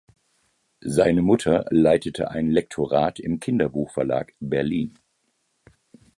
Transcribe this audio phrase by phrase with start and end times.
[0.87, 4.97] Seine Mutter leitete ein Lektorat im Kinderbuchverlag Berlin.